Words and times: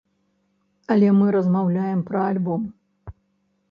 Але 0.95 1.07
мы 1.19 1.25
размаўляем 1.37 2.05
пра 2.11 2.27
альбом! 2.35 2.61